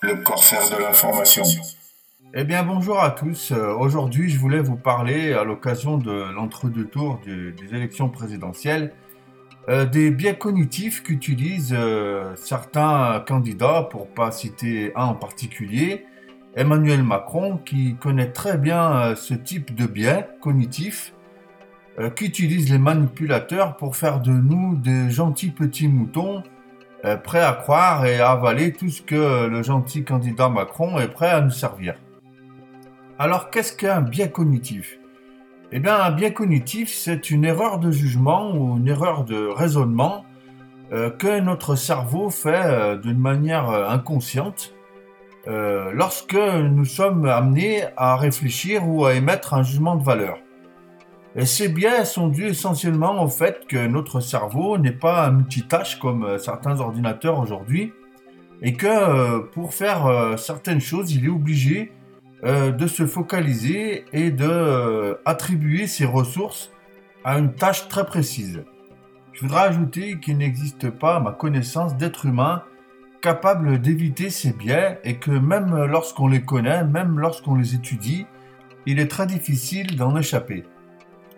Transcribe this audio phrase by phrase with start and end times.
[0.00, 1.44] Le corsaire de l'information.
[2.34, 3.52] Eh bien bonjour à tous.
[3.52, 8.92] Euh, Aujourd'hui je voulais vous parler à l'occasion de l'entre-deux tours des élections présidentielles
[9.68, 16.06] euh, des biais cognitifs qu'utilisent euh, certains candidats, pour pas citer un en particulier,
[16.56, 21.14] Emmanuel Macron qui connaît très bien ce type de biais cognitifs
[22.16, 26.42] qu'utilisent les manipulateurs pour faire de nous des gentils petits moutons
[27.22, 31.30] prêts à croire et à avaler tout ce que le gentil candidat Macron est prêt
[31.30, 31.94] à nous servir.
[33.18, 34.98] Alors qu'est-ce qu'un biais cognitif?
[35.70, 40.24] Eh bien un biais cognitif c'est une erreur de jugement ou une erreur de raisonnement
[40.90, 44.74] euh, que notre cerveau fait euh, d'une manière euh, inconsciente
[45.94, 50.36] lorsque nous sommes amenés à réfléchir ou à émettre un jugement de valeur.
[51.44, 56.24] Ces biais sont dus essentiellement au fait que notre cerveau n'est pas un multitâche comme
[56.24, 57.92] euh, certains ordinateurs aujourd'hui,
[58.60, 61.92] et que euh, pour faire euh, certaines choses, il est obligé
[62.44, 66.70] de se focaliser et de attribuer ses ressources
[67.24, 68.62] à une tâche très précise.
[69.32, 72.62] Je voudrais ajouter qu'il n'existe pas, à ma connaissance, d'être humain
[73.22, 78.24] capable d'éviter ces biais et que même lorsqu'on les connaît, même lorsqu'on les étudie,
[78.86, 80.62] il est très difficile d'en échapper.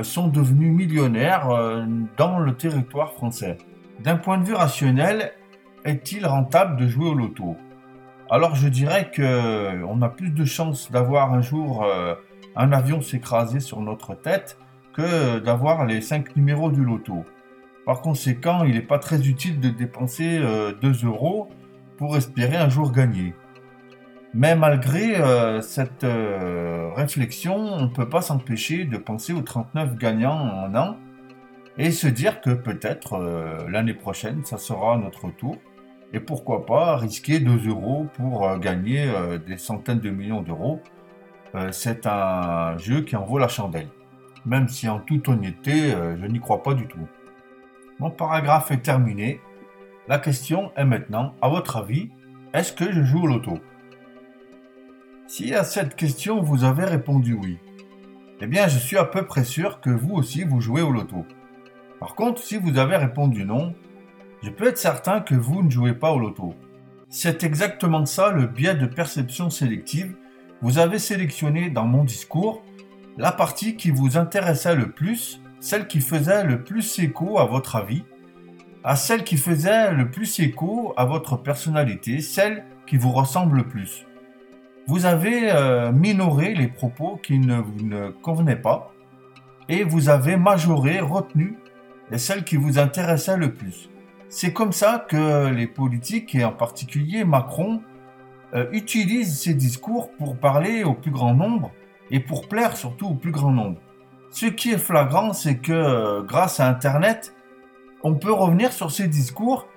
[0.04, 1.86] sont devenus millionnaires euh,
[2.18, 3.58] dans le territoire français.
[4.00, 5.34] D'un point de vue rationnel,
[5.86, 7.58] est-il rentable de jouer au loto?
[8.30, 12.16] Alors je dirais que euh, on a plus de chances d'avoir un jour euh,
[12.56, 14.58] un avion s'écraser sur notre tête
[14.94, 17.26] que d'avoir les 5 numéros du loto.
[17.86, 21.50] Par conséquent, il n'est pas très utile de dépenser euh, 2 euros
[21.98, 23.36] pour espérer un jour gagner.
[24.36, 29.96] Mais malgré euh, cette euh, réflexion, on ne peut pas s'empêcher de penser aux 39
[29.96, 30.98] gagnants en an
[31.78, 35.58] et se dire que peut-être euh, l'année prochaine, ça sera notre tour.
[36.14, 39.12] Et pourquoi pas risquer 2 euros pour gagner
[39.48, 40.80] des centaines de millions d'euros.
[41.72, 43.88] C'est un jeu qui en vaut la chandelle.
[44.46, 45.90] Même si en toute honnêteté,
[46.22, 47.08] je n'y crois pas du tout.
[47.98, 49.42] Mon paragraphe est terminé.
[50.08, 52.12] La question est maintenant, à votre avis,
[52.54, 53.58] est-ce que je joue au loto?
[55.28, 57.58] Si à cette question vous avez répondu oui,
[58.42, 61.26] eh bien je suis à peu près sûr que vous aussi vous jouez au loto.
[62.00, 63.74] Par contre, si vous avez répondu non,
[64.42, 66.54] je peux être certain que vous ne jouez pas au loto.
[67.10, 70.16] C'est exactement ça le biais de perception sélective.
[70.62, 72.62] Vous avez sélectionné dans mon discours
[73.18, 77.78] la partie qui vous intéressait le plus, celle qui faisait le plus écho à votre
[77.78, 78.04] avis,
[78.84, 83.68] à celle qui faisait le plus écho à votre personnalité, celle qui vous ressemble le
[83.68, 84.06] plus
[84.86, 88.92] vous avez euh, minoré les propos qui ne vous ne convenaient pas
[89.70, 91.58] et vous avez majoré, retenu
[92.18, 93.90] celles qui vous intéressaient le plus.
[94.28, 97.82] C'est comme ça que les politiques, et en particulier Macron,
[98.54, 101.72] euh, utilisent ces discours pour parler au plus grand nombre
[102.12, 103.80] et pour plaire surtout au plus grand nombre.
[104.32, 107.34] Ce qui est flagrant, c'est que euh, grâce à Internet,
[108.04, 109.68] on peut revenir sur ses discours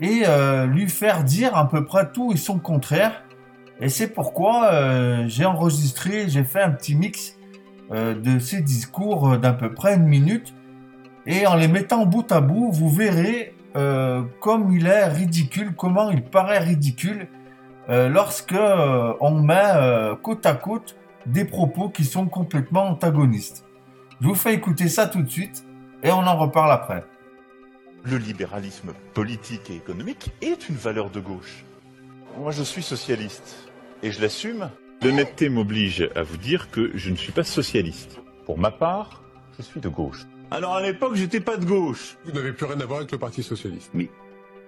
[0.00, 0.22] et
[0.66, 3.24] lui faire dire à peu près tout et son contraire.
[3.80, 7.36] Et c'est pourquoi euh, j'ai enregistré, j'ai fait un petit mix
[7.92, 10.54] euh, de ses discours d'à peu près une minute.
[11.26, 13.54] Et en les mettant bout à bout, vous verrez
[14.40, 17.28] comme il est ridicule, comment il paraît ridicule
[17.86, 18.56] lorsque
[19.20, 20.96] on met côte à côte
[21.26, 23.64] des propos qui sont complètement antagonistes.
[24.20, 25.64] Je vous fais écouter ça tout de suite
[26.02, 27.04] et on en reparle après.
[28.04, 31.64] Le libéralisme politique et économique est une valeur de gauche.
[32.36, 33.67] Moi, je suis socialiste
[34.02, 34.70] et je l'assume.
[35.02, 38.18] L'honnêteté m'oblige à vous dire que je ne suis pas socialiste.
[38.44, 39.22] Pour ma part,
[39.56, 40.26] je suis de gauche.
[40.50, 42.16] Alors à l'époque, j'étais pas de gauche.
[42.24, 43.90] Vous n'avez plus rien à voir avec le Parti socialiste.
[43.94, 44.08] Mais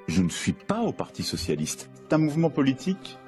[0.09, 1.91] je ne suis pas au Parti socialiste.
[1.95, 3.19] C'est un mouvement politique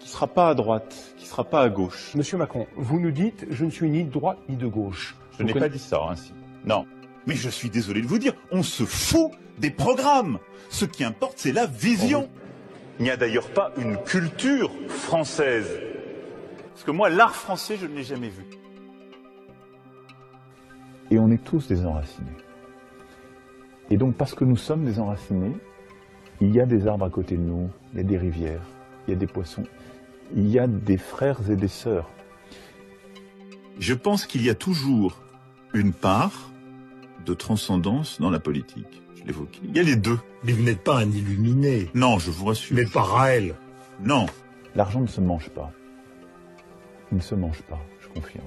[0.00, 2.12] qui sera pas à droite, qui sera pas à gauche.
[2.14, 5.16] Monsieur Macron, vous nous dites je ne suis ni de droite ni de gauche.
[5.38, 6.32] Je n'ai pas dit ça ainsi.
[6.64, 6.86] Non.
[7.26, 10.38] Mais je suis désolé de vous dire, on se fout des programmes.
[10.68, 12.28] Ce qui importe, c'est la vision.
[12.98, 15.68] Il n'y a d'ailleurs pas une culture française.
[16.70, 18.44] Parce que moi, l'art français, je ne l'ai jamais vu.
[21.10, 22.26] Et on est tous des enracinés.
[23.90, 25.56] Et donc, parce que nous sommes des enracinés,
[26.40, 28.66] il y a des arbres à côté de nous, il y a des rivières,
[29.06, 29.64] il y a des poissons,
[30.34, 32.10] il y a des frères et des sœurs.
[33.78, 35.20] Je pense qu'il y a toujours
[35.74, 36.50] une part
[37.24, 39.02] de transcendance dans la politique.
[39.16, 39.60] Je l'évoquais.
[39.64, 40.18] Il y a les deux.
[40.44, 41.90] Mais vous n'êtes pas un illuminé.
[41.94, 42.76] Non, je vous rassure.
[42.76, 43.54] Mais pas Raël.
[44.00, 44.26] Non.
[44.74, 45.72] L'argent ne se mange pas.
[47.10, 48.44] Il ne se mange pas, je confirme.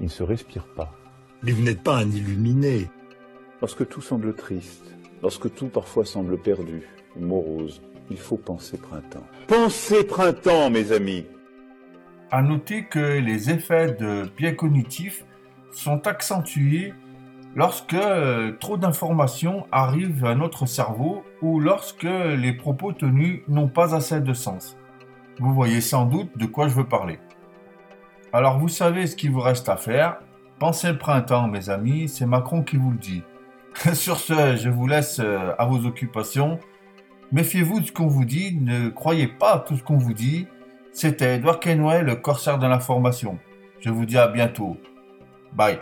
[0.00, 0.92] Il ne se respire pas.
[1.42, 2.90] Mais vous n'êtes pas un illuminé.
[3.60, 4.84] Lorsque tout semble triste,
[5.22, 6.82] lorsque tout parfois semble perdu,
[7.16, 7.80] morose,
[8.10, 9.26] il faut penser printemps.
[9.46, 11.26] Pensez printemps, mes amis.
[12.30, 15.24] À noter que les effets de biais cognitifs
[15.72, 16.92] sont accentués
[17.58, 23.96] lorsque euh, trop d'informations arrivent à notre cerveau ou lorsque les propos tenus n'ont pas
[23.96, 24.76] assez de sens.
[25.40, 27.18] Vous voyez sans doute de quoi je veux parler.
[28.32, 30.20] Alors vous savez ce qu'il vous reste à faire.
[30.60, 33.24] Pensez le printemps, mes amis, c'est Macron qui vous le dit.
[33.92, 36.60] Sur ce, je vous laisse euh, à vos occupations.
[37.32, 40.46] Méfiez-vous de ce qu'on vous dit, ne croyez pas à tout ce qu'on vous dit.
[40.92, 43.36] C'était Edouard Kenway, le corsaire de l'information.
[43.80, 44.76] Je vous dis à bientôt.
[45.54, 45.78] Bye.